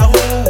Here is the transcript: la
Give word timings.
la 0.00 0.49